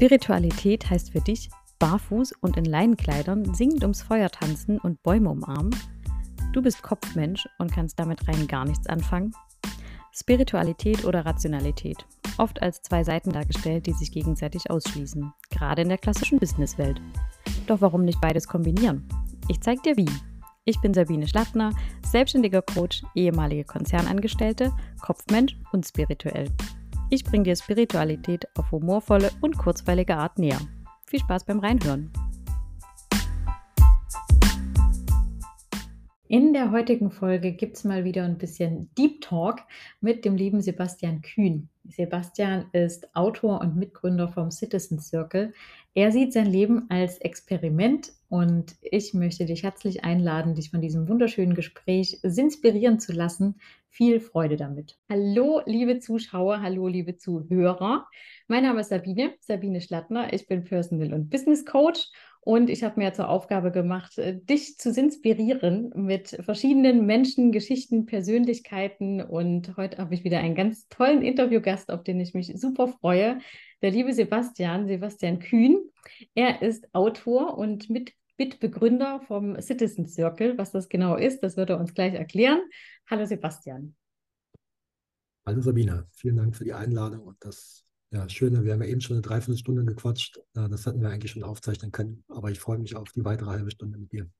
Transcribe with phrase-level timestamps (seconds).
[0.00, 1.50] Spiritualität heißt für dich
[1.80, 5.74] barfuß und in Leinenkleidern singend ums Feuer tanzen und Bäume umarmen?
[6.52, 9.32] Du bist Kopfmensch und kannst damit rein gar nichts anfangen?
[10.12, 12.06] Spiritualität oder Rationalität,
[12.38, 17.00] oft als zwei Seiten dargestellt, die sich gegenseitig ausschließen, gerade in der klassischen Businesswelt.
[17.66, 19.08] Doch warum nicht beides kombinieren?
[19.48, 20.08] Ich zeig dir wie.
[20.64, 21.72] Ich bin Sabine Schlattner,
[22.06, 26.48] selbstständiger Coach, ehemalige Konzernangestellte, Kopfmensch und spirituell.
[27.10, 30.60] Ich bringe dir Spiritualität auf humorvolle und kurzweilige Art näher.
[31.06, 32.12] Viel Spaß beim Reinhören.
[36.30, 39.60] In der heutigen Folge gibt es mal wieder ein bisschen Deep Talk
[40.02, 41.70] mit dem lieben Sebastian Kühn.
[41.88, 45.54] Sebastian ist Autor und Mitgründer vom Citizen Circle.
[45.94, 51.08] Er sieht sein Leben als Experiment und ich möchte dich herzlich einladen, dich von diesem
[51.08, 53.56] wunderschönen Gespräch inspirieren zu lassen.
[53.88, 54.98] Viel Freude damit.
[55.08, 58.06] Hallo, liebe Zuschauer, hallo, liebe Zuhörer.
[58.46, 60.32] Mein Name ist Sabine, Sabine Schlattner.
[60.32, 64.78] Ich bin Personal und Business Coach und ich habe mir zur Aufgabe gemacht, äh, dich
[64.78, 69.20] zu inspirieren mit verschiedenen Menschen, Geschichten, Persönlichkeiten.
[69.20, 73.40] Und heute habe ich wieder einen ganz tollen Interviewgast, auf den ich mich super freue.
[73.82, 75.78] Der liebe Sebastian, Sebastian Kühn.
[76.34, 80.56] Er ist Autor und mit Mitbegründer vom Citizen Circle.
[80.56, 82.60] Was das genau ist, das wird er uns gleich erklären.
[83.10, 83.96] Hallo Sebastian.
[85.44, 88.64] Hallo Sabine, vielen Dank für die Einladung und das ja, schön.
[88.64, 90.40] Wir haben ja eben schon eine Dreiviertelstunde gequatscht.
[90.54, 92.24] Das hätten wir eigentlich schon aufzeichnen können.
[92.28, 94.30] Aber ich freue mich auf die weitere halbe Stunde mit dir.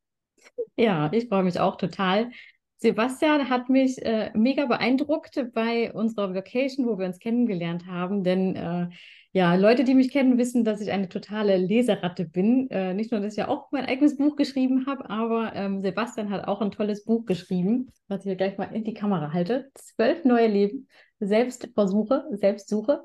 [0.76, 2.30] Ja, ich freue mich auch total.
[2.78, 8.22] Sebastian hat mich äh, mega beeindruckt bei unserer Vacation, wo wir uns kennengelernt haben.
[8.22, 8.88] Denn äh,
[9.32, 12.70] ja, Leute, die mich kennen, wissen, dass ich eine totale Leseratte bin.
[12.70, 16.30] Äh, nicht nur, dass ich ja auch mein eigenes Buch geschrieben habe, aber ähm, Sebastian
[16.30, 19.70] hat auch ein tolles Buch geschrieben, was ich hier gleich mal in die Kamera halte.
[19.74, 20.88] Zwölf neue Leben,
[21.20, 23.04] Selbstversuche, Selbstsuche.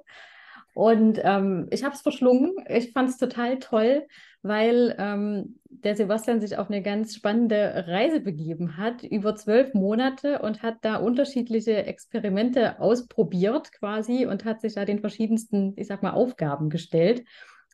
[0.74, 2.54] Und ähm, ich habe es verschlungen.
[2.68, 4.08] Ich fand es total toll,
[4.42, 10.40] weil ähm, der Sebastian sich auf eine ganz spannende Reise begeben hat, über zwölf Monate
[10.40, 16.02] und hat da unterschiedliche Experimente ausprobiert quasi und hat sich da den verschiedensten, ich sag
[16.02, 17.24] mal, Aufgaben gestellt.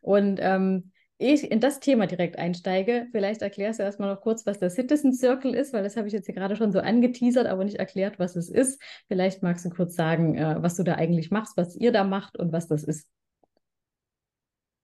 [0.01, 4.57] Und ähm, ich in das Thema direkt einsteige, vielleicht erklärst du erstmal noch kurz, was
[4.57, 7.65] der Citizen Circle ist, weil das habe ich jetzt hier gerade schon so angeteasert, aber
[7.65, 8.81] nicht erklärt, was es ist.
[9.09, 12.39] Vielleicht magst du kurz sagen, äh, was du da eigentlich machst, was ihr da macht
[12.39, 13.05] und was das ist.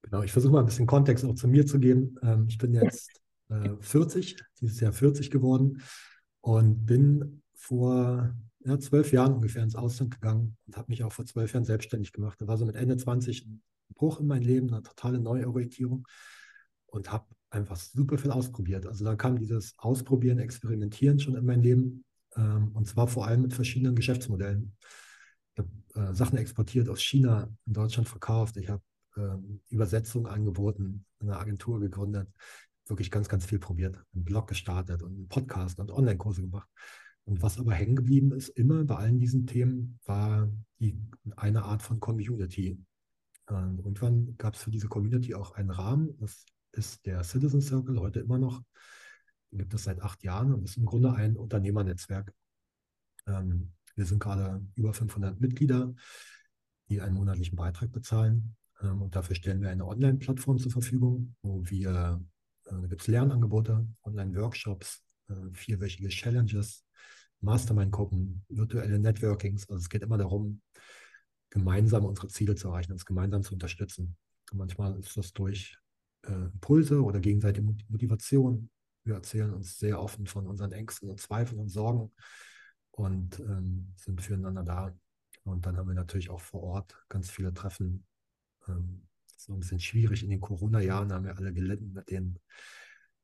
[0.03, 2.17] Genau, ich versuche mal ein bisschen Kontext auch zu mir zu geben.
[2.21, 3.09] Ähm, ich bin jetzt
[3.49, 5.81] äh, 40, dieses Jahr 40 geworden
[6.41, 8.35] und bin vor
[8.65, 12.11] ja, zwölf Jahren ungefähr ins Ausland gegangen und habe mich auch vor zwölf Jahren selbstständig
[12.11, 12.41] gemacht.
[12.41, 13.63] Da war so mit Ende 20 ein
[13.93, 16.07] Bruch in mein Leben, eine totale Neuorientierung
[16.87, 18.85] und habe einfach super viel ausprobiert.
[18.85, 23.43] Also da kam dieses Ausprobieren, Experimentieren schon in mein Leben ähm, und zwar vor allem
[23.43, 24.75] mit verschiedenen Geschäftsmodellen.
[25.53, 28.57] Ich habe äh, Sachen exportiert aus China, in Deutschland verkauft.
[28.57, 28.83] Ich habe
[29.17, 32.29] ähm, Übersetzungen angeboten, eine Agentur gegründet,
[32.87, 36.69] wirklich ganz, ganz viel probiert, einen Blog gestartet und einen Podcast und Online-Kurse gemacht.
[37.25, 40.47] Und was aber hängen geblieben ist, immer bei allen diesen Themen, war
[40.79, 40.99] die,
[41.35, 42.77] eine Art von Community.
[43.47, 46.17] Und irgendwann gab es für diese Community auch einen Rahmen.
[46.19, 48.63] Das ist der Citizen Circle, heute immer noch.
[49.51, 52.33] Den gibt es seit acht Jahren und ist im Grunde ein Unternehmernetzwerk.
[53.27, 55.93] Ähm, wir sind gerade über 500 Mitglieder,
[56.89, 58.55] die einen monatlichen Beitrag bezahlen.
[58.81, 62.21] Ähm, und dafür stellen wir eine Online-Plattform zur Verfügung, wo wir,
[62.65, 66.83] äh, gibt es Lernangebote, Online-Workshops, äh, vierwöchige Challenges,
[67.41, 69.69] Mastermind-Gruppen, virtuelle Networkings.
[69.69, 70.61] Also es geht immer darum,
[71.55, 74.17] gemeinsam unsere Ziele zu erreichen, uns gemeinsam zu unterstützen.
[74.51, 75.77] Und manchmal ist das durch
[76.23, 78.69] äh, Impulse oder gegenseitige Motivation.
[79.05, 82.11] Wir erzählen uns sehr offen von unseren Ängsten und Zweifeln und Sorgen
[82.91, 84.93] und ähm, sind füreinander da.
[85.43, 88.05] Und dann haben wir natürlich auch vor Ort ganz viele Treffen.
[88.67, 89.07] Ähm,
[89.37, 92.37] so ein bisschen schwierig in den Corona-Jahren haben wir alle gelitten mit den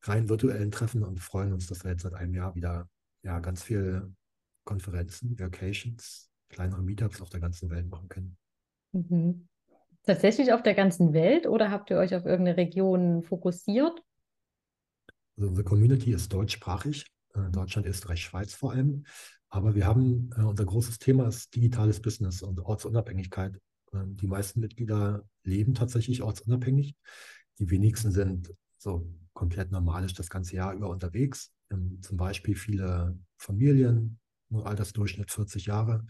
[0.03, 2.89] rein virtuellen Treffen und freuen uns, dass wir jetzt seit einem Jahr wieder
[3.23, 4.13] ja, ganz viele
[4.63, 8.37] Konferenzen, Vacations, kleinere Meetups auf der ganzen Welt machen können.
[8.91, 9.47] Mhm.
[10.03, 14.01] Tatsächlich auf der ganzen Welt oder habt ihr euch auf irgendeine Region fokussiert?
[15.37, 17.05] Also unsere Community ist deutschsprachig,
[17.35, 19.05] äh, Deutschland, Österreich, Schweiz vor allem.
[19.49, 23.57] Aber wir haben, äh, unser großes Thema ist digitales Business und Ortsunabhängigkeit.
[23.91, 26.95] Äh, die meisten Mitglieder leben tatsächlich ortsunabhängig.
[27.59, 31.51] Die wenigsten sind so komplett normalisch das ganze Jahr über unterwegs.
[31.69, 34.19] Ähm, zum Beispiel viele Familien,
[34.49, 36.05] nur Altersdurchschnitt 40 Jahre,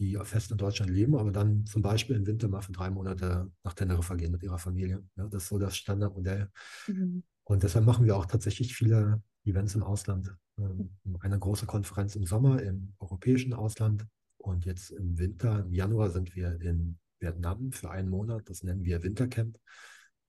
[0.00, 3.50] die fest in Deutschland leben, aber dann zum Beispiel im Winter mal für drei Monate
[3.62, 5.04] nach Teneriffa gehen mit ihrer Familie.
[5.16, 6.50] Ja, das ist so das Standardmodell.
[6.88, 7.22] Mhm.
[7.44, 10.34] Und deshalb machen wir auch tatsächlich viele Events im Ausland.
[10.58, 14.06] Ähm, eine große Konferenz im Sommer im europäischen Ausland
[14.38, 18.48] und jetzt im Winter, im Januar sind wir in Vietnam für einen Monat.
[18.48, 19.58] Das nennen wir Wintercamp,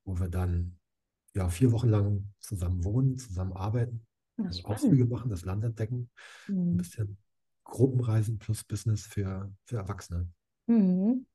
[0.04, 0.78] wo wir dann
[1.34, 6.10] ja, vier Wochen lang zusammen wohnen, zusammen arbeiten, also Ausflüge machen, das Land entdecken,
[6.50, 6.74] mhm.
[6.74, 7.18] ein bisschen
[7.72, 10.28] Gruppenreisen plus Business für, für Erwachsene.
[10.68, 11.26] Mhm.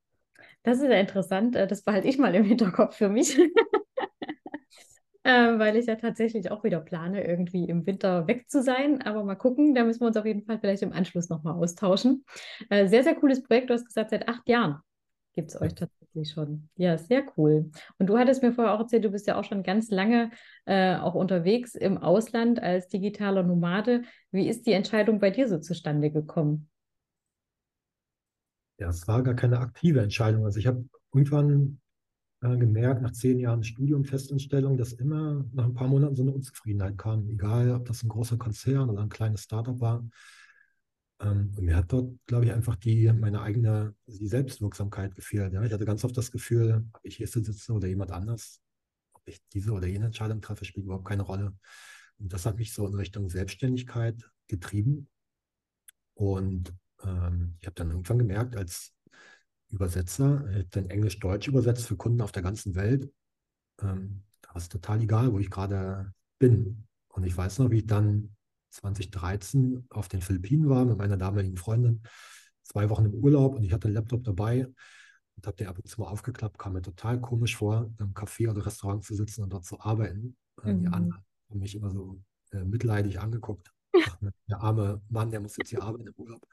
[0.63, 1.57] Das ist ja interessant.
[1.57, 3.37] Äh, das behalte ich mal im Hinterkopf für mich.
[5.25, 9.03] äh, weil ich ja tatsächlich auch wieder plane, irgendwie im Winter weg zu sein.
[9.03, 12.25] Aber mal gucken, da müssen wir uns auf jeden Fall vielleicht im Anschluss nochmal austauschen.
[12.69, 13.71] Äh, sehr, sehr cooles Projekt.
[13.71, 14.81] Du hast gesagt, seit acht Jahren
[15.33, 16.69] gibt es euch tatsächlich schon.
[16.77, 17.71] Ja, sehr cool.
[17.99, 20.31] Und du hattest mir vorher auch erzählt, du bist ja auch schon ganz lange
[20.65, 24.03] äh, auch unterwegs im Ausland als digitaler Nomade.
[24.31, 26.69] Wie ist die Entscheidung bei dir so zustande gekommen?
[28.79, 30.45] Ja, es war gar keine aktive Entscheidung.
[30.45, 31.81] Also ich habe irgendwann
[32.43, 36.33] äh, gemerkt, nach zehn Jahren Studium, Festanstellung, dass immer nach ein paar Monaten so eine
[36.33, 37.29] Unzufriedenheit kam.
[37.31, 40.05] Egal, ob das ein großer Konzern oder ein kleines Startup war.
[41.21, 45.53] Ähm, und mir hat dort, glaube ich, einfach die, meine eigene, die Selbstwirksamkeit gefehlt.
[45.53, 45.63] Ja?
[45.63, 48.61] Ich hatte ganz oft das Gefühl, ob ich hier sitze oder jemand anders,
[49.13, 51.57] ob ich diese oder jene Entscheidung treffe, spielt überhaupt keine Rolle.
[52.19, 55.09] Und das hat mich so in Richtung Selbstständigkeit getrieben.
[56.15, 56.73] Und
[57.03, 58.95] ähm, ich habe dann irgendwann gemerkt, als
[59.71, 63.13] Übersetzer, ich habe dann Englisch-Deutsch übersetzt für Kunden auf der ganzen Welt.
[63.81, 66.87] Ähm, da war es total egal, wo ich gerade bin.
[67.09, 68.36] Und ich weiß noch, wie ich dann
[68.71, 72.03] 2013 auf den Philippinen war mit meiner damaligen Freundin,
[72.63, 74.67] zwei Wochen im Urlaub und ich hatte einen Laptop dabei
[75.37, 78.51] und habe den ab und zu mal aufgeklappt, kam mir total komisch vor, im Café
[78.51, 80.37] oder Restaurant zu sitzen und dort zu arbeiten.
[80.63, 80.81] Mhm.
[80.81, 82.21] Die anderen haben mich immer so
[82.53, 83.71] äh, mitleidig angeguckt.
[84.49, 86.47] der arme Mann, der muss jetzt hier arbeiten im Urlaub.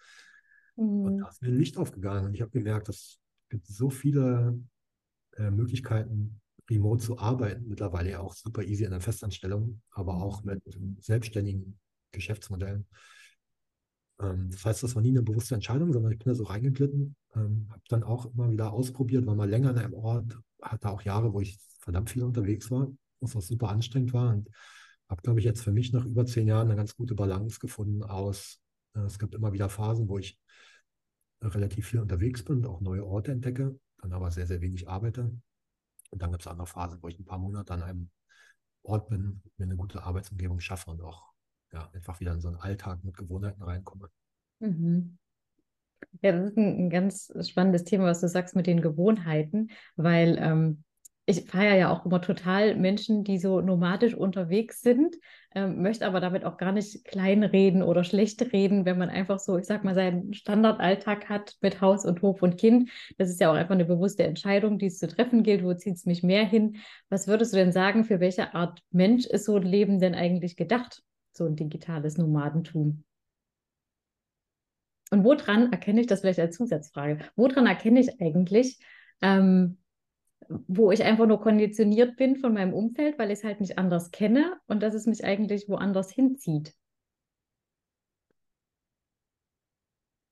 [0.75, 1.05] Mhm.
[1.05, 3.19] Und da ist mir ein Licht aufgegangen und ich habe gemerkt, es
[3.49, 4.59] gibt so viele
[5.37, 10.43] äh, Möglichkeiten, remote zu arbeiten, mittlerweile ja auch super easy in der Festanstellung, aber auch
[10.43, 10.61] mit
[10.99, 11.79] selbstständigen
[12.13, 12.87] Geschäftsmodellen.
[14.19, 17.15] Ähm, das heißt, das war nie eine bewusste Entscheidung, sondern ich bin da so reingeglitten,
[17.35, 21.01] ähm, habe dann auch immer wieder ausprobiert, war mal länger in einem Ort, hatte auch
[21.01, 22.87] Jahre, wo ich verdammt viel unterwegs war,
[23.19, 24.49] was auch super anstrengend war und
[25.09, 28.03] habe, glaube ich, jetzt für mich nach über zehn Jahren eine ganz gute Balance gefunden
[28.03, 28.59] aus,
[28.95, 30.39] äh, es gibt immer wieder Phasen, wo ich
[31.41, 35.29] relativ viel unterwegs bin und auch neue Orte entdecke, dann aber sehr, sehr wenig arbeite.
[36.09, 38.09] Und dann gibt es andere Phasen, wo ich ein paar Monate an einem
[38.83, 41.32] Ort bin, mir eine gute Arbeitsumgebung schaffe und auch
[41.73, 44.09] ja, einfach wieder in so einen Alltag mit Gewohnheiten reinkomme.
[44.59, 45.17] Mhm.
[46.21, 50.37] Ja, das ist ein, ein, ganz spannendes Thema, was du sagst mit den Gewohnheiten, weil
[50.39, 50.83] ähm,
[51.25, 55.15] ich feiere ja auch immer total Menschen, die so nomadisch unterwegs sind,
[55.55, 59.57] ähm, möchte aber damit auch gar nicht kleinreden oder schlecht reden, wenn man einfach so,
[59.57, 62.89] ich sag mal, seinen Standardalltag hat mit Haus und Hof und Kind.
[63.17, 65.63] Das ist ja auch einfach eine bewusste Entscheidung, die es zu treffen gilt.
[65.63, 66.77] Wo zieht es mich mehr hin?
[67.09, 70.57] Was würdest du denn sagen, für welche Art Mensch ist so ein Leben denn eigentlich
[70.57, 71.03] gedacht?
[71.33, 73.03] So ein digitales Nomadentum.
[75.11, 77.19] Und woran erkenne ich das vielleicht als Zusatzfrage?
[77.35, 78.79] Woran erkenne ich eigentlich,
[79.21, 79.77] ähm,
[80.67, 84.11] wo ich einfach nur konditioniert bin von meinem Umfeld, weil ich es halt nicht anders
[84.11, 86.73] kenne und dass es mich eigentlich woanders hinzieht?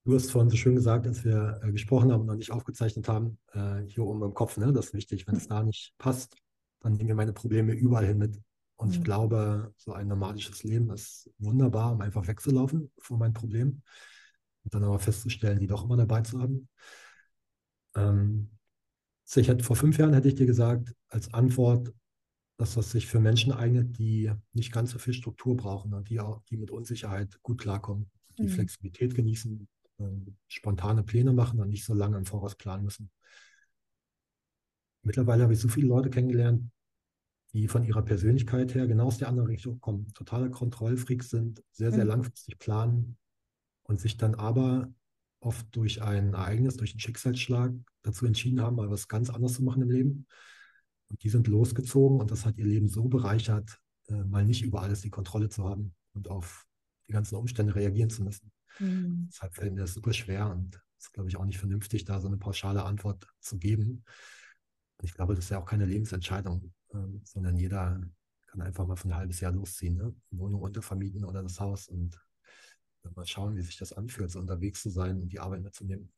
[0.04, 3.06] Du hast vorhin so schön gesagt, als wir äh, gesprochen haben und noch nicht aufgezeichnet
[3.06, 4.72] haben, äh, hier oben im Kopf, ne?
[4.72, 5.28] das ist wichtig.
[5.28, 6.36] Wenn es da nicht passt,
[6.80, 8.40] dann nehmen wir meine Probleme überall hin mit.
[8.82, 9.04] Und ich mhm.
[9.04, 13.84] glaube, so ein nomadisches Leben ist wunderbar, um einfach wegzulaufen von meinen Problemen
[14.64, 16.68] und dann aber festzustellen, die doch immer dabei zu haben.
[17.94, 18.50] Ähm,
[19.34, 21.94] ich hätte, vor fünf Jahren hätte ich dir gesagt, als Antwort,
[22.56, 26.18] dass das sich für Menschen eignet, die nicht ganz so viel Struktur brauchen und die,
[26.18, 28.48] auch, die mit Unsicherheit gut klarkommen, die mhm.
[28.48, 29.68] Flexibilität genießen,
[30.00, 33.12] ähm, spontane Pläne machen und nicht so lange im Voraus planen müssen.
[35.04, 36.68] Mittlerweile habe ich so viele Leute kennengelernt,
[37.52, 41.92] die von ihrer Persönlichkeit her genau aus der anderen Richtung kommen, totale Kontrollfreaks sind, sehr,
[41.92, 42.10] sehr mhm.
[42.10, 43.18] langfristig planen
[43.82, 44.92] und sich dann aber
[45.40, 49.64] oft durch ein Ereignis, durch einen Schicksalsschlag dazu entschieden haben, mal was ganz anderes zu
[49.64, 50.26] machen im Leben.
[51.10, 53.78] Und die sind losgezogen und das hat ihr Leben so bereichert,
[54.08, 56.66] äh, mal nicht über alles die Kontrolle zu haben und auf
[57.08, 58.50] die ganzen Umstände reagieren zu müssen.
[58.78, 59.26] Mhm.
[59.28, 62.20] Deshalb fällt mir das super schwer und es ist, glaube ich, auch nicht vernünftig, da
[62.20, 64.04] so eine pauschale Antwort zu geben.
[64.98, 66.72] Und ich glaube, das ist ja auch keine Lebensentscheidung.
[66.94, 68.00] Ähm, sondern jeder
[68.46, 70.14] kann einfach mal für ein halbes Jahr losziehen, ne?
[70.30, 72.18] Wohnung untervermieten oder das Haus und
[73.16, 76.12] mal schauen, wie sich das anfühlt, so unterwegs zu sein und die Arbeit mitzunehmen.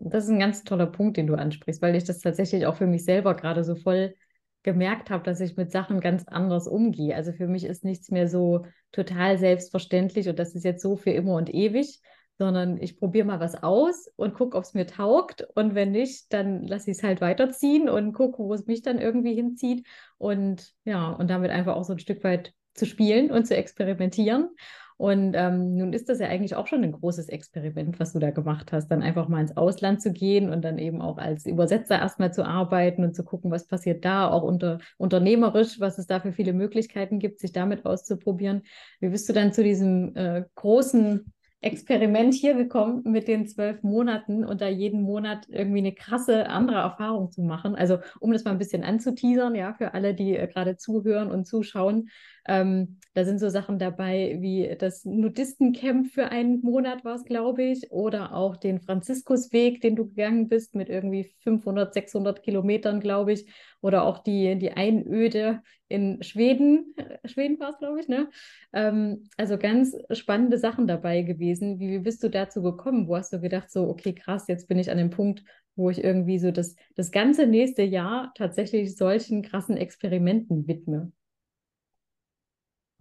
[0.00, 2.86] Das ist ein ganz toller Punkt, den du ansprichst, weil ich das tatsächlich auch für
[2.86, 4.14] mich selber gerade so voll
[4.62, 7.14] gemerkt habe, dass ich mit Sachen ganz anders umgehe.
[7.16, 11.10] Also für mich ist nichts mehr so total selbstverständlich und das ist jetzt so für
[11.10, 12.00] immer und ewig,
[12.38, 15.46] sondern ich probiere mal was aus und gucke, ob es mir taugt.
[15.54, 18.98] Und wenn nicht, dann lasse ich es halt weiterziehen und gucke, wo es mich dann
[18.98, 19.86] irgendwie hinzieht.
[20.18, 24.50] Und ja, und damit einfach auch so ein Stück weit zu spielen und zu experimentieren.
[24.98, 28.30] Und ähm, nun ist das ja eigentlich auch schon ein großes Experiment, was du da
[28.30, 32.00] gemacht hast, dann einfach mal ins Ausland zu gehen und dann eben auch als Übersetzer
[32.00, 36.18] erstmal zu arbeiten und zu gucken, was passiert da, auch unter, unternehmerisch, was es da
[36.18, 38.62] für viele Möglichkeiten gibt, sich damit auszuprobieren.
[38.98, 44.44] Wie bist du dann zu diesem äh, großen Experiment hier gekommen mit den zwölf Monaten
[44.44, 47.74] und da jeden Monat irgendwie eine krasse andere Erfahrung zu machen.
[47.74, 51.46] Also um das mal ein bisschen anzuteasern, ja, für alle, die äh, gerade zuhören und
[51.46, 52.10] zuschauen.
[52.46, 57.64] Ähm, da sind so Sachen dabei wie das Nudistencamp für einen Monat war es, glaube
[57.64, 63.32] ich, oder auch den Franziskusweg, den du gegangen bist mit irgendwie 500, 600 Kilometern, glaube
[63.32, 66.94] ich, oder auch die, die Einöde in Schweden.
[67.24, 68.28] Schweden war es, glaube ich, ne?
[68.72, 71.78] Ähm, also ganz spannende Sachen dabei gewesen.
[71.80, 73.08] Wie, wie bist du dazu gekommen?
[73.08, 75.42] Wo hast du gedacht, so, okay, krass, jetzt bin ich an dem Punkt,
[75.76, 81.12] wo ich irgendwie so das, das ganze nächste Jahr tatsächlich solchen krassen Experimenten widme?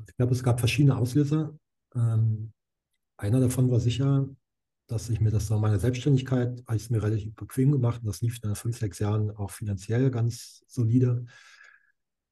[0.07, 1.57] Ich glaube, es gab verschiedene Auslöser.
[1.95, 2.53] Ähm,
[3.17, 4.27] einer davon war sicher,
[4.87, 8.07] dass ich mir das so meine Selbstständigkeit, habe ich es mir relativ bequem gemacht und
[8.07, 11.25] das lief nach fünf, sechs Jahren auch finanziell ganz solide.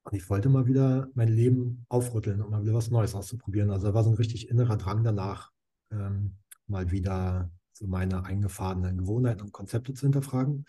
[0.03, 3.71] Und ich wollte mal wieder mein Leben aufrütteln und mal wieder was Neues auszuprobieren.
[3.71, 5.51] Also da war so ein richtig innerer Drang danach,
[5.91, 10.65] ähm, mal wieder so meine eingefahrenen Gewohnheiten und Konzepte zu hinterfragen.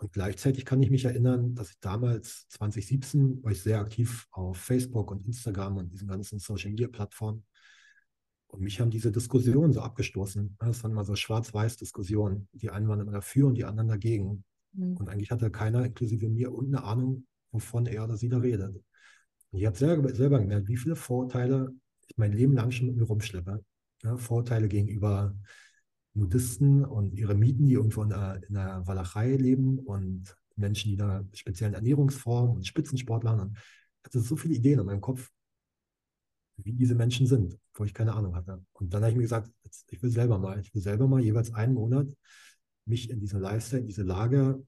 [0.00, 4.56] Und gleichzeitig kann ich mich erinnern, dass ich damals 2017 war ich sehr aktiv auf
[4.56, 7.44] Facebook und Instagram und diesen ganzen Social Media Plattformen
[8.52, 10.56] und mich haben diese Diskussionen so abgestoßen.
[10.58, 12.48] Das waren immer so schwarz-weiß-Diskussionen.
[12.52, 14.44] Die einen waren immer dafür und die anderen dagegen.
[14.72, 14.96] Mhm.
[14.96, 18.74] Und eigentlich hatte keiner, inklusive mir, irgendeine Ahnung, wovon er oder sie da redet.
[18.74, 21.70] Und ich habe selber, selber gemerkt, wie viele Vorurteile
[22.08, 23.64] ich mein Leben lang schon mit mir rumschleppe.
[24.02, 25.36] Ja, Vorurteile gegenüber
[26.14, 31.28] Nudisten und ihre Mieten, die irgendwo in der, Walachei leben und Menschen, die in einer
[31.32, 33.40] speziellen Ernährungsform und Spitzensportlern.
[33.40, 35.30] Und ich hatte so viele Ideen in meinem Kopf,
[36.56, 38.62] wie diese Menschen sind, wo ich keine Ahnung hatte.
[38.72, 41.20] Und dann habe ich mir gesagt, jetzt, ich will selber mal, ich will selber mal
[41.20, 42.08] jeweils einen Monat
[42.84, 44.62] mich in diese Lifestyle, in diese Lage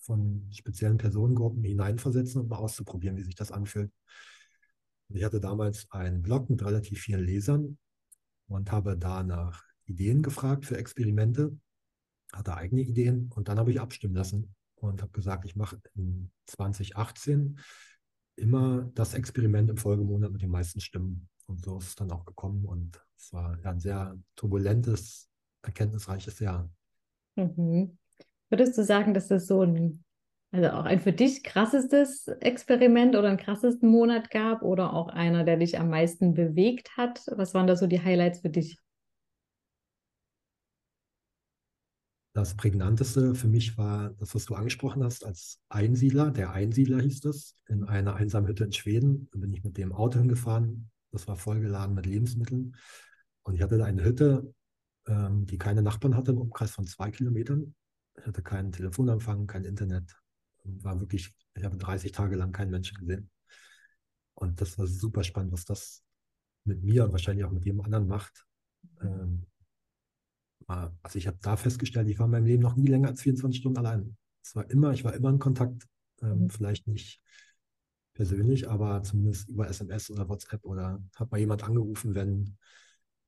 [0.00, 3.92] von speziellen Personengruppen hineinversetzen und mal auszuprobieren, wie sich das anfühlt.
[5.08, 7.78] Und ich hatte damals einen Blog mit relativ vielen Lesern
[8.48, 11.58] und habe da nach Ideen gefragt für Experimente,
[12.32, 16.30] hatte eigene Ideen und dann habe ich abstimmen lassen und habe gesagt, ich mache in
[16.46, 17.58] 2018
[18.36, 21.28] immer das Experiment im Folgemonat mit den meisten Stimmen.
[21.46, 22.64] Und so ist es dann auch gekommen.
[22.64, 25.28] Und es war ein sehr turbulentes,
[25.62, 26.70] erkenntnisreiches Jahr.
[27.36, 27.98] Mhm.
[28.48, 30.04] Würdest du sagen, dass das so ein,
[30.52, 35.44] also auch ein für dich krassestes Experiment oder einen krassesten Monat gab oder auch einer,
[35.44, 37.20] der dich am meisten bewegt hat?
[37.36, 38.78] Was waren da so die Highlights für dich?
[42.32, 46.30] Das prägnanteste für mich war das, was du angesprochen hast, als Einsiedler.
[46.30, 49.28] Der Einsiedler hieß es, in einer einsamen Hütte in Schweden.
[49.32, 50.90] Da bin ich mit dem Auto hingefahren.
[51.10, 52.76] Das war vollgeladen mit Lebensmitteln.
[53.42, 54.54] Und ich hatte da eine Hütte,
[55.08, 57.74] ähm, die keine Nachbarn hatte, im Umkreis von zwei Kilometern.
[58.16, 60.14] Ich hatte keinen Telefonempfang, kein Internet.
[60.62, 63.30] War wirklich, ich habe 30 Tage lang keinen Menschen gesehen.
[64.34, 66.04] Und das war super spannend, was das
[66.64, 68.46] mit mir und wahrscheinlich auch mit jedem anderen macht.
[69.00, 69.46] Ähm,
[70.66, 73.60] also ich habe da festgestellt, ich war in meinem Leben noch nie länger als 24
[73.60, 74.16] Stunden allein.
[74.42, 75.86] Es war immer, ich war immer in Kontakt,
[76.22, 76.50] ähm, mhm.
[76.50, 77.20] vielleicht nicht
[78.14, 82.56] persönlich, aber zumindest über SMS oder WhatsApp oder habe mal jemand angerufen, wenn,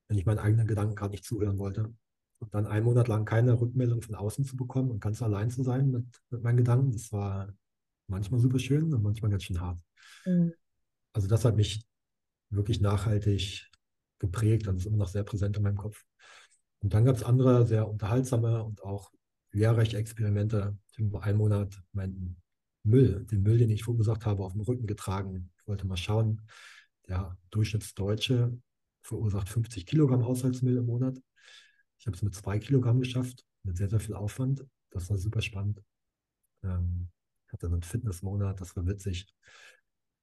[0.09, 1.95] wenn ich meinen eigenen Gedanken gerade nicht zuhören wollte.
[2.39, 5.63] Und dann einen Monat lang keine Rückmeldung von außen zu bekommen und ganz allein zu
[5.63, 7.53] sein mit, mit meinen Gedanken, das war
[8.09, 9.81] manchmal super schön und manchmal ganz schön hart.
[10.27, 10.53] Mhm.
[11.13, 11.87] Also das hat mich
[12.51, 13.71] wirklich nachhaltig
[14.19, 16.05] geprägt und ist immer noch sehr präsent in meinem Kopf.
[16.83, 19.11] Und dann gab es andere sehr unterhaltsame und auch
[19.53, 20.77] lehrreiche Experimente.
[20.91, 22.43] Ich habe einen Monat meinen
[22.83, 25.51] Müll, den Müll, den ich verursacht habe, auf dem Rücken getragen.
[25.59, 26.43] Ich wollte mal schauen,
[27.09, 28.59] der Durchschnittsdeutsche
[29.03, 31.21] verursacht 50 Kilogramm Haushaltsmüll im Monat.
[31.99, 34.65] Ich habe es mit zwei Kilogramm geschafft, mit sehr, sehr viel Aufwand.
[34.91, 35.81] Das war super spannend.
[36.65, 37.09] Ähm,
[37.53, 39.33] hatte einen Fitnessmonat, das war witzig.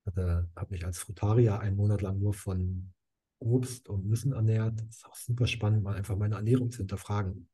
[0.06, 2.92] Hatte, habe mich als Frutarier einen Monat lang nur von
[3.40, 4.80] Obst und Nüssen ernährt.
[4.80, 7.50] Das ist auch super spannend, mal einfach meine Ernährung zu hinterfragen.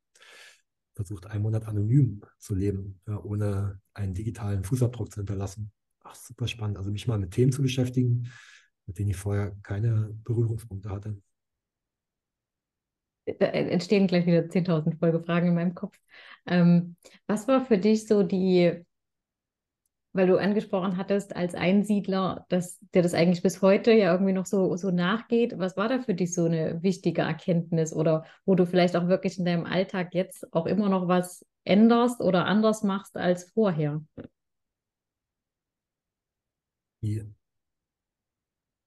[0.95, 5.71] Versucht einen Monat anonym zu leben, ja, ohne einen digitalen Fußabdruck zu hinterlassen.
[6.03, 6.77] Ach, super spannend.
[6.77, 8.31] Also mich mal mit Themen zu beschäftigen,
[8.85, 11.17] mit denen ich vorher keine Berührungspunkte hatte.
[13.39, 15.97] Da entstehen gleich wieder 10.000 Folgefragen in meinem Kopf.
[16.45, 18.84] Ähm, was war für dich so die
[20.15, 24.45] weil du angesprochen hattest als Einsiedler, dass dir das eigentlich bis heute ja irgendwie noch
[24.45, 25.59] so, so nachgeht.
[25.59, 29.37] Was war da für dich so eine wichtige Erkenntnis oder wo du vielleicht auch wirklich
[29.37, 34.01] in deinem Alltag jetzt auch immer noch was änderst oder anders machst als vorher?
[37.01, 37.21] Die,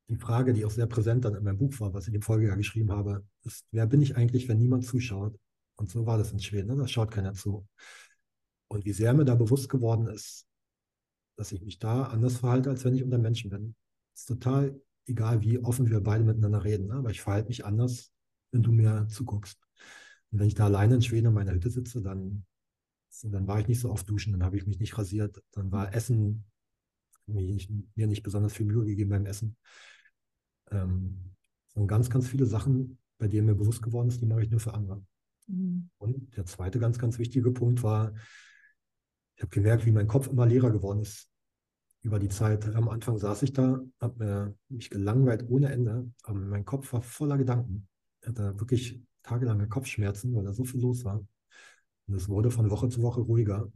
[0.08, 2.56] die Frage, die auch sehr präsent dann in meinem Buch war, was ich im Folgejahr
[2.56, 5.38] geschrieben habe, ist, wer bin ich eigentlich, wenn niemand zuschaut?
[5.76, 6.76] Und so war das in Schweden, ne?
[6.76, 7.68] da schaut keiner zu.
[8.68, 10.47] Und wie sehr mir da bewusst geworden ist,
[11.38, 13.76] dass ich mich da anders verhalte, als wenn ich unter Menschen bin.
[14.12, 16.94] Es ist total egal, wie offen wir beide miteinander reden, ne?
[16.94, 18.12] aber ich verhalte mich anders,
[18.50, 19.58] wenn du mir zuguckst.
[20.30, 22.44] Und wenn ich da alleine in Schweden in meiner Hütte sitze, dann,
[23.22, 25.94] dann war ich nicht so oft duschen, dann habe ich mich nicht rasiert, dann war
[25.94, 26.44] Essen,
[27.26, 29.56] mir nicht, mir nicht besonders viel Mühe gegeben beim Essen.
[30.72, 31.34] Ähm,
[31.68, 34.60] sind ganz, ganz viele Sachen, bei denen mir bewusst geworden ist, die mache ich nur
[34.60, 35.04] für andere.
[35.46, 35.88] Mhm.
[35.98, 38.12] Und der zweite ganz, ganz wichtige Punkt war,
[39.38, 41.30] ich habe gemerkt, wie mein Kopf immer leerer geworden ist
[42.02, 42.74] über die Zeit.
[42.74, 47.38] Am Anfang saß ich da, habe mich gelangweilt ohne Ende, aber mein Kopf war voller
[47.38, 47.86] Gedanken.
[48.20, 51.24] Ich hatte wirklich tagelange Kopfschmerzen, weil da so viel los war.
[52.08, 53.70] Und es wurde von Woche zu Woche ruhiger.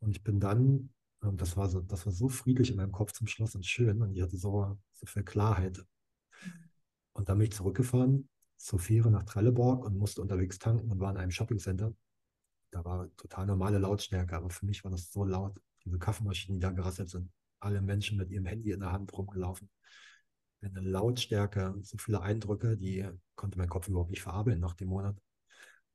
[0.00, 0.90] Und ich bin dann,
[1.22, 4.02] ähm, das war so, das war so friedlich in meinem Kopf zum Schluss und schön.
[4.02, 5.82] Und ich hatte so, so viel Klarheit.
[7.14, 11.10] Und dann bin ich zurückgefahren zur Fähre nach Trelleborg und musste unterwegs tanken und war
[11.12, 11.94] in einem Shoppingcenter.
[12.70, 15.58] Da war total normale Lautstärke, aber für mich war das so laut.
[15.84, 17.30] Diese Kaffeemaschinen, die da gerasselt sind.
[17.60, 19.70] Alle Menschen mit ihrem Handy in der Hand rumgelaufen.
[20.60, 25.16] Eine Lautstärke, so viele Eindrücke, die konnte mein Kopf überhaupt nicht verarbeiten nach dem Monat.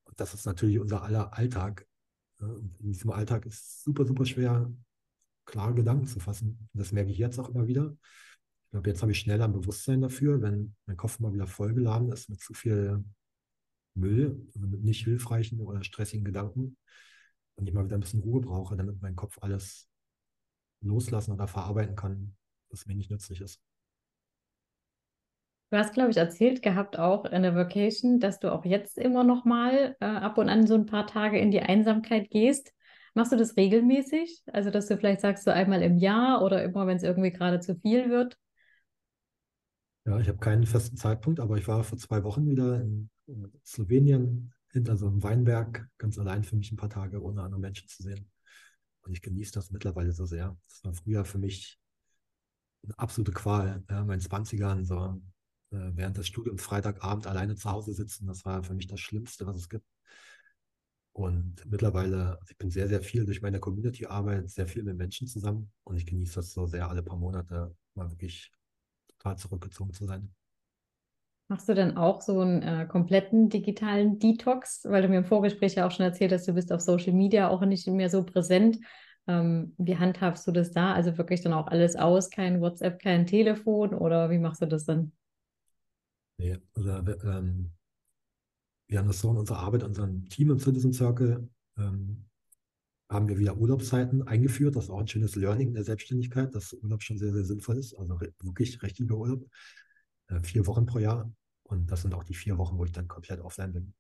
[0.06, 1.86] Und das ist natürlich unser aller Alltag.
[2.40, 4.72] Und in diesem Alltag ist es super, super schwer,
[5.46, 6.70] klare Gedanken zu fassen.
[6.74, 7.96] Und das merke ich jetzt auch immer wieder.
[8.64, 12.12] Ich glaube, jetzt habe ich schneller ein Bewusstsein dafür, wenn mein Kopf mal wieder vollgeladen
[12.12, 13.04] ist mit zu viel
[13.96, 16.78] Müll, also mit nicht hilfreichen oder stressigen Gedanken
[17.56, 19.90] und ich mal wieder ein bisschen Ruhe brauche, damit mein Kopf alles
[20.82, 22.36] loslassen oder verarbeiten kann,
[22.70, 23.62] was mir nicht nützlich ist.
[25.70, 29.24] Du hast, glaube ich, erzählt gehabt auch in der Vacation, dass du auch jetzt immer
[29.24, 32.74] noch mal äh, ab und an so ein paar Tage in die Einsamkeit gehst.
[33.16, 34.44] Machst du das regelmäßig?
[34.52, 37.60] Also, dass du vielleicht sagst, so einmal im Jahr oder immer, wenn es irgendwie gerade
[37.60, 38.38] zu viel wird?
[40.06, 43.10] Ja, ich habe keinen festen Zeitpunkt, aber ich war vor zwei Wochen wieder in
[43.66, 47.88] Slowenien hinter so einem Weinberg, ganz allein für mich ein paar Tage, ohne andere Menschen
[47.88, 48.30] zu sehen.
[49.04, 50.58] Und ich genieße das mittlerweile so sehr.
[50.68, 51.80] Das war früher für mich
[52.84, 53.84] eine absolute Qual.
[53.90, 55.22] Ja, in meinen 20ern, so
[55.72, 59.46] äh, während des Studiums Freitagabend alleine zu Hause sitzen, das war für mich das Schlimmste,
[59.46, 59.86] was es gibt.
[61.14, 65.28] Und mittlerweile, also ich bin sehr, sehr viel durch meine Community-Arbeit, sehr viel mit Menschen
[65.28, 68.52] zusammen und ich genieße das so sehr, alle paar Monate mal wirklich
[69.08, 70.34] total zurückgezogen zu sein.
[71.54, 74.86] Machst du denn auch so einen äh, kompletten digitalen Detox?
[74.86, 77.48] Weil du mir im Vorgespräch ja auch schon erzählt hast, du bist auf Social Media
[77.48, 78.80] auch nicht mehr so präsent.
[79.28, 80.94] Ähm, wie handhabst du das da?
[80.94, 84.86] Also wirklich dann auch alles aus, kein WhatsApp, kein Telefon oder wie machst du das
[84.86, 85.12] dann?
[86.40, 87.70] Nee, also ähm,
[88.88, 92.26] wir haben das so in unserer Arbeit, in unserem Team im Citizen Circle, ähm,
[93.12, 94.76] haben wir wieder Urlaubszeiten eingeführt.
[94.76, 97.78] Das ist auch ein schönes Learning in der Selbstständigkeit, dass Urlaub schon sehr, sehr sinnvoll
[97.78, 97.94] ist.
[97.94, 99.46] Also wirklich richtiger Urlaub.
[100.28, 101.32] Äh, vier Wochen pro Jahr.
[101.64, 103.94] Und das sind auch die vier Wochen, wo ich dann komplett offline bin.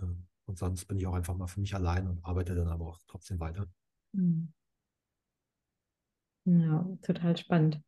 [0.00, 2.86] Ähm, und sonst bin ich auch einfach mal für mich allein und arbeite dann aber
[2.86, 3.66] auch trotzdem weiter.
[4.14, 4.52] Hm.
[6.44, 7.80] Ja, total spannend.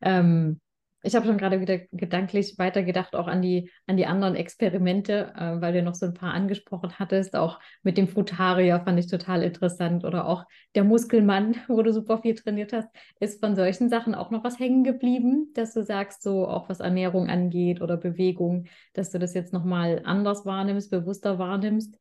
[0.00, 0.60] Ähm,
[1.02, 5.60] ich habe schon gerade wieder gedanklich weitergedacht, auch an die, an die anderen Experimente, äh,
[5.60, 7.34] weil du noch so ein paar angesprochen hattest.
[7.34, 10.04] Auch mit dem Frutarier fand ich total interessant.
[10.04, 10.44] Oder auch
[10.76, 12.88] der Muskelmann, wo du super viel trainiert hast.
[13.18, 16.80] Ist von solchen Sachen auch noch was hängen geblieben, dass du sagst, so auch was
[16.80, 21.98] Ernährung angeht oder Bewegung, dass du das jetzt nochmal anders wahrnimmst, bewusster wahrnimmst?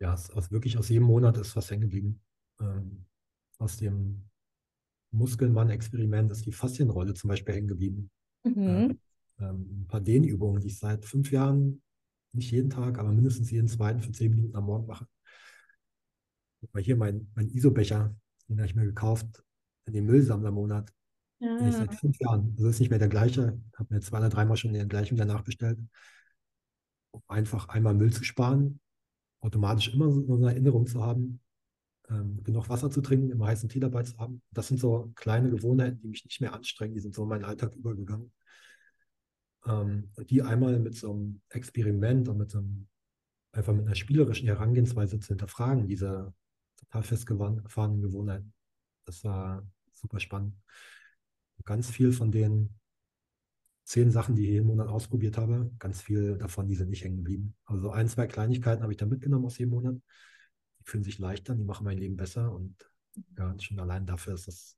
[0.00, 2.20] Ja, es, also wirklich aus jedem Monat ist was hängen geblieben.
[2.60, 3.04] Ähm,
[3.58, 4.29] aus dem
[5.12, 8.10] Muskelmann-Experiment ist die Faszienrolle zum Beispiel hängen geblieben.
[8.44, 8.98] Mhm.
[9.38, 11.82] Äh, ein paar Dehnübungen, die ich seit fünf Jahren,
[12.32, 15.06] nicht jeden Tag, aber mindestens jeden zweiten für zehn Minuten am Morgen mache.
[16.72, 18.14] Mal hier mein, mein ISO-Becher,
[18.48, 19.42] den habe ich mir gekauft
[19.86, 20.92] in dem Müllsammlermonat.
[21.40, 21.56] Ja.
[21.58, 22.54] Den ich seit fünf Jahren.
[22.56, 23.58] Also ist nicht mehr der gleiche.
[23.72, 25.78] Ich habe mir zwei oder dreimal schon den gleichen wieder nachbestellt.
[27.12, 28.78] Um einfach einmal Müll zu sparen,
[29.40, 31.40] automatisch immer so eine Erinnerung zu haben,
[32.10, 34.42] ähm, genug Wasser zu trinken, immer heißen Tee dabei zu haben.
[34.50, 37.44] Das sind so kleine Gewohnheiten, die mich nicht mehr anstrengen, die sind so in meinen
[37.44, 38.32] Alltag übergegangen.
[39.66, 42.88] Ähm, die einmal mit so einem Experiment und mit so einem,
[43.52, 46.34] einfach mit einer spielerischen Herangehensweise zu hinterfragen, diese
[46.76, 48.52] total festgefahrenen Gewohnheiten.
[49.04, 50.56] Das war super spannend.
[51.58, 52.74] Und ganz viel von den
[53.84, 57.18] zehn Sachen, die ich jeden Monat ausprobiert habe, ganz viel davon, die sind nicht hängen
[57.18, 57.56] geblieben.
[57.64, 59.96] Also ein, zwei Kleinigkeiten habe ich da mitgenommen aus jedem Monat
[60.80, 62.74] die fühlen sich leichter, die machen mein Leben besser und
[63.36, 64.76] ja, schon allein dafür ist das,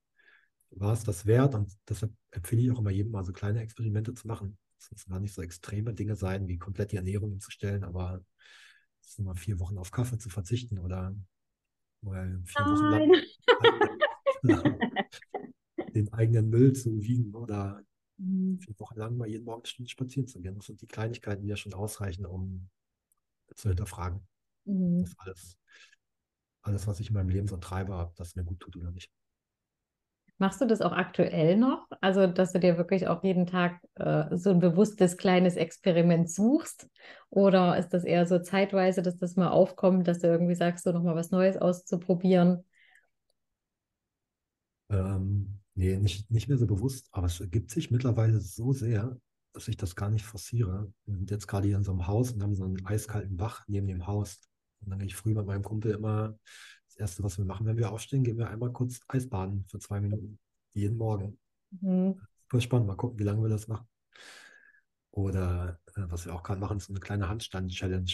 [0.71, 4.15] war es das wert und deshalb empfehle ich auch immer jedem mal so kleine Experimente
[4.15, 4.59] zu machen.
[4.79, 8.25] Es müssen gar nicht so extreme Dinge sein, wie komplett die Ernährung umzustellen, aber
[9.01, 11.15] es sind mal vier Wochen auf Kaffee zu verzichten oder
[12.01, 12.65] mal vier.
[12.67, 13.13] Wochen lang.
[15.95, 17.85] den eigenen Müll zu wiegen oder
[18.23, 18.61] Mhm.
[18.61, 20.55] vier Wochen lang mal jeden Morgen eine Stunde spazieren zu gehen.
[20.55, 22.69] Das sind die Kleinigkeiten, die ja schon ausreichen, um
[23.55, 24.21] zu hinterfragen,
[24.65, 25.03] Mhm.
[25.03, 25.59] dass alles,
[26.63, 29.11] alles, was ich in meinem Leben so treibe, ob das mir gut tut oder nicht.
[30.39, 31.87] Machst du das auch aktuell noch?
[32.01, 36.89] Also, dass du dir wirklich auch jeden Tag äh, so ein bewusstes kleines Experiment suchst?
[37.31, 40.91] Oder ist das eher so zeitweise, dass das mal aufkommt, dass du irgendwie sagst, so
[40.91, 42.65] nochmal was Neues auszuprobieren?
[44.91, 49.17] Ähm, nee, nicht, nicht mehr so bewusst, aber es ergibt sich mittlerweile so sehr,
[49.53, 50.93] dass ich das gar nicht forciere.
[51.07, 53.63] Wir sind jetzt gerade hier in so einem Haus und haben so einen eiskalten Bach
[53.69, 54.41] neben dem Haus.
[54.83, 56.39] Und dann gehe ich früh mit meinem Kumpel immer,
[56.87, 60.01] das Erste, was wir machen, wenn wir aufstehen, gehen wir einmal kurz Eisbaden für zwei
[60.01, 60.39] Minuten.
[60.75, 61.39] Jeden Morgen.
[61.71, 62.21] Mhm.
[62.43, 62.87] Super spannend.
[62.87, 63.87] Mal gucken, wie lange wir das machen.
[65.11, 68.13] Oder äh, was wir auch gerade machen, ist eine kleine Handstand-Challenge.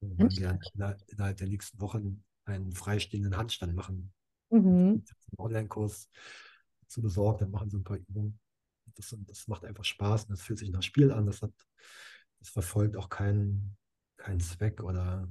[0.00, 0.58] Wir wollen gerne
[1.12, 4.12] innerhalb, der nächsten Wochen einen freistehenden Handstand machen.
[4.50, 5.04] Mhm.
[5.04, 6.10] einen Online-Kurs
[6.88, 8.38] zu besorgt, dann machen sie ein paar Übungen.
[8.94, 11.24] Das, das macht einfach Spaß und das fühlt sich nach Spiel an.
[11.24, 11.52] Das hat,
[12.40, 13.76] das verfolgt auch keinen
[14.22, 15.28] keinen Zweck oder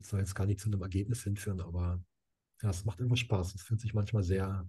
[0.00, 2.00] soll jetzt gar nicht zu einem Ergebnis hinführen, aber
[2.62, 3.54] ja, es macht einfach Spaß.
[3.54, 4.68] Es fühlt sich manchmal sehr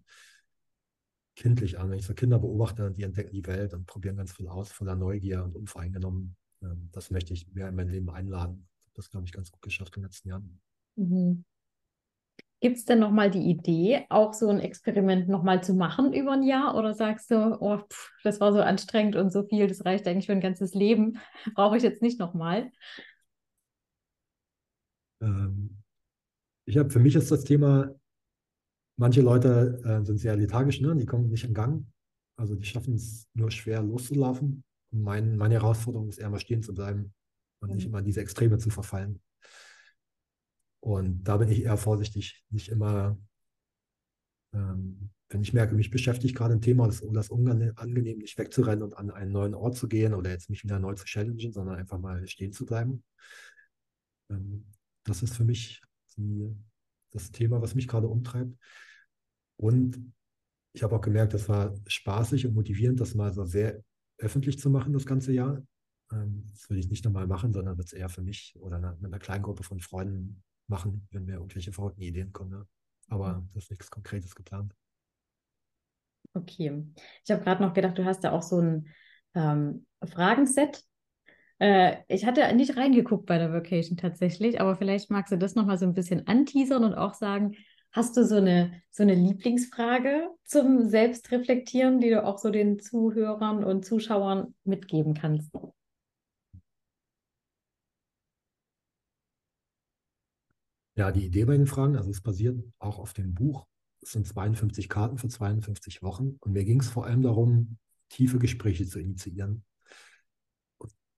[1.35, 4.47] kindlich an, wenn ich so Kinder beobachte, die entdecken die Welt und probieren ganz viel
[4.47, 6.35] aus, voller Neugier und unvoreingenommen.
[6.61, 8.67] Ähm, Das möchte ich mehr in mein Leben einladen.
[8.95, 10.59] Das glaube ich ganz gut geschafft in den letzten Jahren.
[10.95, 11.45] Mhm.
[12.59, 16.41] Gibt es denn nochmal die Idee, auch so ein Experiment nochmal zu machen über ein
[16.41, 16.75] Jahr?
[16.75, 20.25] Oder sagst du, oh, pff, das war so anstrengend und so viel, das reicht eigentlich
[20.25, 21.19] für ein ganzes Leben,
[21.53, 22.71] brauche ich jetzt nicht nochmal?
[25.21, 25.77] Ähm,
[26.65, 27.95] Ich habe, für mich ist das Thema,
[28.97, 30.95] manche Leute äh, sind sehr lethargisch, ne?
[30.95, 31.85] Die kommen nicht in Gang.
[32.37, 34.63] Also die schaffen es nur schwer loszulaufen.
[34.91, 37.13] Und mein, meine Herausforderung ist eher mal stehen zu bleiben
[37.61, 37.89] und nicht Mhm.
[37.89, 39.21] immer in diese Extreme zu verfallen.
[40.79, 43.17] Und da bin ich eher vorsichtig, nicht immer,
[44.53, 48.97] ähm, wenn ich merke, mich beschäftigt gerade ein Thema, das, das unangenehm, nicht wegzurennen und
[48.97, 51.99] an einen neuen Ort zu gehen oder jetzt mich wieder neu zu challengen, sondern einfach
[51.99, 53.03] mal stehen zu bleiben.
[54.29, 54.65] Ähm,
[55.07, 55.81] das ist für mich
[56.15, 56.55] die,
[57.11, 58.57] das Thema, was mich gerade umtreibt.
[59.57, 60.13] Und
[60.73, 63.83] ich habe auch gemerkt, das war spaßig und motivierend, das mal so sehr
[64.19, 65.63] öffentlich zu machen, das ganze Jahr.
[66.11, 68.95] Ähm, das würde ich nicht nochmal machen, sondern wird es eher für mich oder eine,
[68.99, 72.51] mit einer kleinen Gruppe von Freunden machen, wenn mir irgendwelche verrückten Ideen kommen.
[72.51, 72.67] Ne?
[73.09, 74.75] Aber das ist nichts Konkretes geplant.
[76.33, 76.85] Okay.
[77.23, 78.87] Ich habe gerade noch gedacht, du hast ja auch so ein
[79.33, 80.83] ähm, Fragenset.
[81.59, 85.77] Äh, ich hatte nicht reingeguckt bei der Vacation tatsächlich, aber vielleicht magst du das nochmal
[85.77, 87.55] so ein bisschen anteasern und auch sagen,
[87.91, 93.63] hast du so eine, so eine Lieblingsfrage zum Selbstreflektieren, die du auch so den Zuhörern
[93.63, 95.51] und Zuschauern mitgeben kannst?
[100.95, 103.67] Ja, die Idee bei den Fragen, also es basiert auch auf dem Buch.
[104.01, 106.37] Es sind 52 Karten für 52 Wochen.
[106.39, 107.77] Und mir ging es vor allem darum,
[108.09, 109.63] tiefe Gespräche zu initiieren.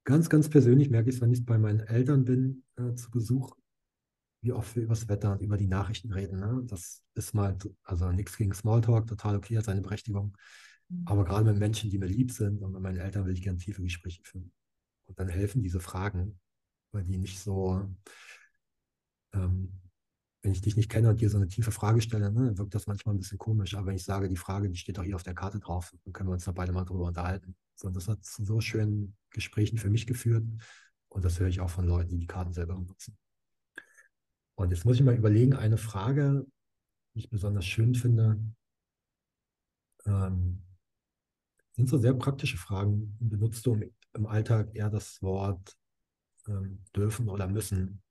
[0.03, 3.55] Ganz, ganz persönlich merke ich es, wenn ich bei meinen Eltern bin, äh, zu Besuch,
[4.41, 6.39] wie oft wir über das Wetter und über die Nachrichten reden.
[6.39, 6.63] Ne?
[6.65, 10.35] Das ist mal, also nichts gegen Smalltalk, total okay, hat seine Berechtigung.
[11.05, 13.59] Aber gerade mit Menschen, die mir lieb sind und mit meinen Eltern will ich gerne
[13.59, 14.51] tiefe Gespräche führen.
[15.05, 16.39] Und dann helfen diese Fragen,
[16.91, 17.87] weil die nicht so,
[19.33, 19.78] ähm,
[20.49, 22.87] wenn ich dich nicht kenne und dir so eine tiefe Frage stelle, ne, wirkt das
[22.87, 23.75] manchmal ein bisschen komisch.
[23.75, 26.11] Aber wenn ich sage, die Frage, die steht doch hier auf der Karte drauf, dann
[26.11, 27.55] können wir uns da beide mal drüber unterhalten.
[27.75, 30.43] So, und das hat zu so schönen Gesprächen für mich geführt.
[31.09, 33.15] Und das höre ich auch von Leuten, die die Karten selber benutzen.
[34.55, 36.47] Und jetzt muss ich mal überlegen, eine Frage,
[37.13, 38.41] die ich besonders schön finde,
[40.07, 40.63] ähm,
[41.73, 43.15] sind so sehr praktische Fragen.
[43.19, 45.77] Benutzt du im, im Alltag eher das Wort
[46.47, 48.01] ähm, dürfen oder müssen?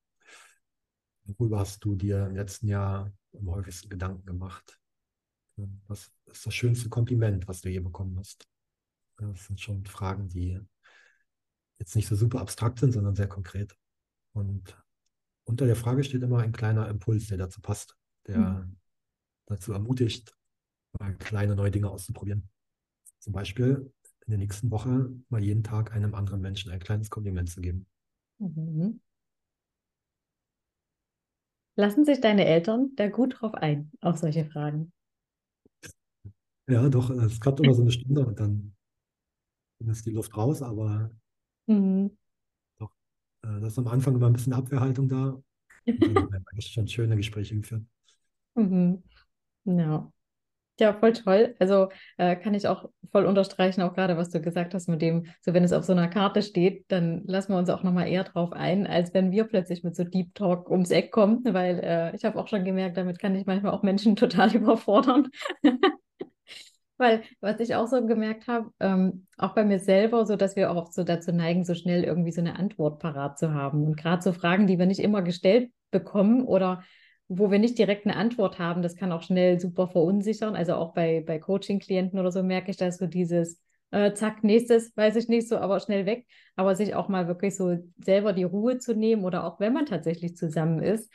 [1.36, 4.80] Worüber hast du dir im letzten Jahr am häufigsten Gedanken gemacht?
[5.88, 8.48] Was ist das schönste Kompliment, was du je bekommen hast?
[9.18, 10.60] Das sind schon Fragen, die
[11.78, 13.76] jetzt nicht so super abstrakt sind, sondern sehr konkret.
[14.32, 14.76] Und
[15.44, 18.76] unter der Frage steht immer ein kleiner Impuls, der dazu passt, der Mhm.
[19.46, 20.34] dazu ermutigt,
[20.98, 22.48] mal kleine neue Dinge auszuprobieren.
[23.18, 23.92] Zum Beispiel
[24.26, 27.86] in der nächsten Woche mal jeden Tag einem anderen Menschen ein kleines Kompliment zu geben.
[28.38, 29.00] Mhm.
[31.78, 34.92] Lassen sich deine Eltern da gut drauf ein, auf solche Fragen?
[36.68, 38.74] Ja, doch, es klappt immer so eine Stunde und dann,
[39.80, 41.10] dann ist die Luft raus, aber
[41.68, 42.08] Mhm.
[42.78, 42.90] doch,
[43.42, 45.40] äh, das ist am Anfang immer ein bisschen Abwehrhaltung da
[46.04, 47.84] und dann haben wir schon schöne Gespräche geführt.
[48.56, 49.02] Mhm.
[49.66, 50.12] Ja.
[50.80, 51.56] Ja, voll toll.
[51.58, 51.88] Also
[52.18, 55.52] äh, kann ich auch voll unterstreichen, auch gerade was du gesagt hast mit dem, so
[55.52, 58.52] wenn es auf so einer Karte steht, dann lassen wir uns auch nochmal eher drauf
[58.52, 62.24] ein, als wenn wir plötzlich mit so Deep Talk ums Eck kommen, weil äh, ich
[62.24, 65.28] habe auch schon gemerkt, damit kann ich manchmal auch Menschen total überfordern.
[67.00, 70.72] Weil, was ich auch so gemerkt habe, ähm, auch bei mir selber, so dass wir
[70.72, 73.84] auch so dazu neigen, so schnell irgendwie so eine Antwort parat zu haben.
[73.84, 76.82] Und gerade so Fragen, die wir nicht immer gestellt bekommen oder
[77.28, 80.56] wo wir nicht direkt eine Antwort haben, das kann auch schnell super verunsichern.
[80.56, 83.60] Also auch bei, bei Coaching-Klienten oder so merke ich, dass so dieses
[83.90, 86.26] äh, zack, nächstes, weiß ich nicht so, aber schnell weg.
[86.56, 89.86] Aber sich auch mal wirklich so selber die Ruhe zu nehmen oder auch wenn man
[89.86, 91.12] tatsächlich zusammen ist,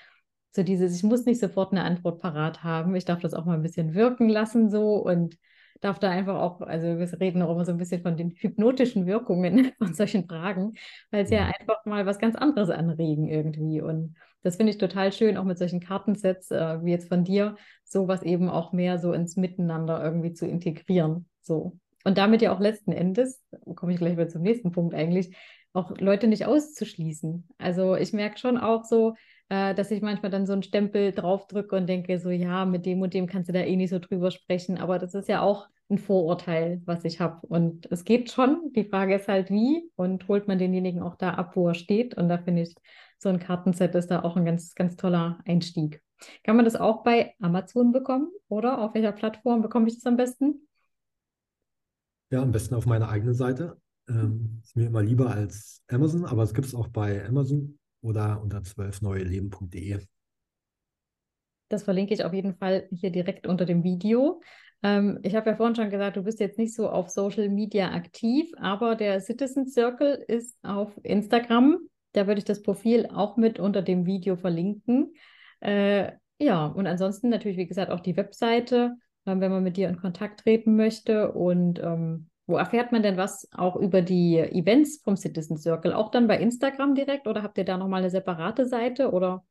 [0.56, 2.96] so dieses, ich muss nicht sofort eine Antwort parat haben.
[2.96, 5.38] Ich darf das auch mal ein bisschen wirken lassen so und
[5.82, 9.06] darf da einfach auch, also wir reden auch immer so ein bisschen von den hypnotischen
[9.06, 10.74] Wirkungen von solchen Fragen,
[11.12, 11.42] weil sie ja.
[11.42, 13.82] ja einfach mal was ganz anderes anregen irgendwie.
[13.82, 17.56] Und das finde ich total schön, auch mit solchen Kartensets äh, wie jetzt von dir,
[17.84, 21.28] sowas eben auch mehr so ins Miteinander irgendwie zu integrieren.
[21.42, 21.78] So.
[22.04, 23.42] Und damit ja auch letzten Endes,
[23.76, 25.36] komme ich gleich wieder zum nächsten Punkt eigentlich,
[25.74, 27.48] auch Leute nicht auszuschließen.
[27.58, 29.16] Also ich merke schon auch so,
[29.54, 33.02] äh, dass ich manchmal dann so einen Stempel draufdrücke und denke, so ja, mit dem
[33.02, 34.80] und dem kannst du da eh nicht so drüber sprechen.
[34.80, 37.46] Aber das ist ja auch ein Vorurteil, was ich habe.
[37.46, 38.72] Und es geht schon.
[38.76, 42.16] Die Frage ist halt, wie und holt man denjenigen auch da ab, wo er steht.
[42.18, 42.74] Und da finde ich,
[43.20, 46.02] so ein Kartenset ist da auch ein ganz, ganz toller Einstieg.
[46.44, 50.18] Kann man das auch bei Amazon bekommen oder auf welcher Plattform bekomme ich das am
[50.18, 50.68] besten?
[52.32, 53.78] Ja, am besten auf meiner eigenen Seite.
[54.10, 58.40] Ähm, ist mir immer lieber als Amazon, aber es gibt es auch bei Amazon oder
[58.42, 60.00] unter 12neueleben.de.
[61.70, 64.42] Das verlinke ich auf jeden Fall hier direkt unter dem Video.
[64.84, 67.92] Ähm, ich habe ja vorhin schon gesagt, du bist jetzt nicht so auf Social Media
[67.94, 71.80] aktiv, aber der Citizen Circle ist auf Instagram.
[72.12, 75.14] Da würde ich das Profil auch mit unter dem Video verlinken.
[75.62, 79.88] Äh, ja, und ansonsten natürlich, wie gesagt, auch die Webseite, äh, wenn man mit dir
[79.88, 81.32] in Kontakt treten möchte.
[81.32, 85.94] Und ähm, wo erfährt man denn was auch über die Events vom Citizen Circle?
[85.94, 89.46] Auch dann bei Instagram direkt oder habt ihr da nochmal eine separate Seite oder?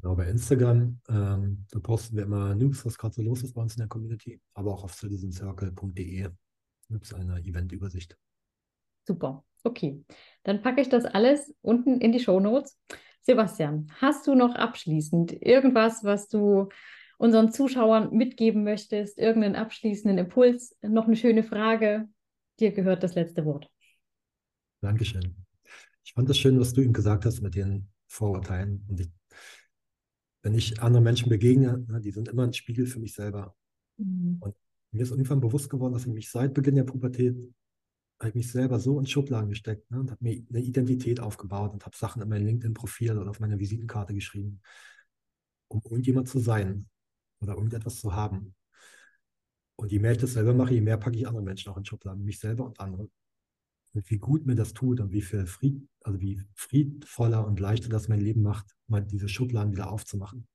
[0.00, 3.62] Genau, bei Instagram, ähm, da posten wir immer News, was gerade so los ist bei
[3.62, 6.30] uns in der Community, aber auch auf citizencircle.de
[6.88, 8.16] gibt es eine Eventübersicht.
[9.06, 10.04] Super, okay.
[10.42, 12.78] Dann packe ich das alles unten in die Show Notes.
[13.22, 16.68] Sebastian, hast du noch abschließend irgendwas, was du
[17.20, 22.08] unseren Zuschauern mitgeben möchtest, irgendeinen abschließenden Impuls, noch eine schöne Frage.
[22.58, 23.70] Dir gehört das letzte Wort.
[24.80, 25.36] Dankeschön.
[26.02, 28.86] Ich fand das schön, was du eben gesagt hast mit den Vorurteilen.
[28.88, 29.10] Und ich,
[30.42, 33.54] wenn ich anderen Menschen begegne, ne, die sind immer ein Spiegel für mich selber.
[33.98, 34.38] Mhm.
[34.40, 34.54] Und
[34.92, 37.36] mir ist irgendwann bewusst geworden, dass ich mich seit Beginn der Pubertät
[38.18, 41.74] habe ich mich selber so in Schubladen gesteckt ne, und habe mir eine Identität aufgebaut
[41.74, 44.62] und habe Sachen in mein LinkedIn-Profil oder auf meiner Visitenkarte geschrieben,
[45.68, 46.88] um irgendjemand zu sein
[47.40, 48.54] oder irgendetwas zu haben.
[49.76, 51.84] Und je mehr ich das selber mache, je mehr packe ich andere Menschen auch in
[51.84, 53.08] Schubladen, mich selber und andere.
[53.92, 57.88] Und wie gut mir das tut und wie viel Fried, also wie friedvoller und leichter
[57.88, 60.46] das mein Leben macht, mal diese Schubladen wieder aufzumachen.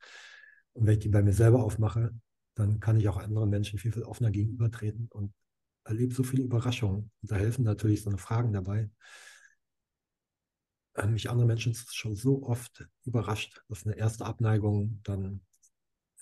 [0.74, 2.14] Und wenn ich die bei mir selber aufmache,
[2.54, 5.34] dann kann ich auch anderen Menschen viel, viel offener gegenübertreten und
[5.84, 7.12] erlebe so viele Überraschungen.
[7.22, 8.90] Und da helfen natürlich so eine Fragen dabei.
[11.08, 15.42] Mich andere Menschen schon so oft überrascht, dass eine erste Abneigung dann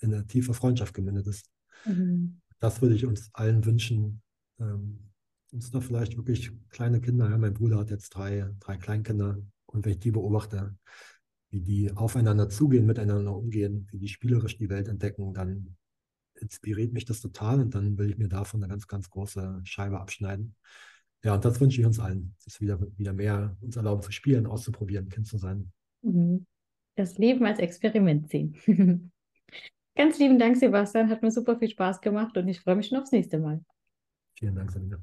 [0.04, 1.50] in eine tiefe Freundschaft gemündet ist.
[1.84, 2.40] Mhm.
[2.60, 4.22] Das würde ich uns allen wünschen.
[4.60, 5.10] Ähm,
[5.52, 7.30] uns da vielleicht wirklich kleine Kinder.
[7.30, 9.38] Ja, mein Bruder hat jetzt drei, drei Kleinkinder.
[9.66, 10.76] Und wenn ich die beobachte,
[11.50, 15.76] wie die aufeinander zugehen, miteinander umgehen, wie die spielerisch die Welt entdecken, dann
[16.40, 20.00] inspiriert mich das total und dann will ich mir davon eine ganz, ganz große Scheibe
[20.00, 20.56] abschneiden.
[21.22, 24.46] Ja, und das wünsche ich uns allen, dass wieder, wieder mehr uns erlauben zu spielen,
[24.46, 25.72] auszuprobieren, Kind zu sein.
[26.02, 26.46] Mhm.
[26.96, 28.56] Das Leben als Experiment sehen.
[29.96, 31.08] Ganz lieben Dank, Sebastian.
[31.10, 33.64] Hat mir super viel Spaß gemacht und ich freue mich schon aufs nächste Mal.
[34.38, 35.02] Vielen Dank, Sabine.